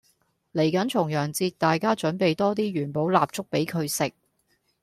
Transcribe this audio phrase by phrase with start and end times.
[0.51, 4.11] 嚟緊重陽節大家準備多啲元寶蠟燭俾佢食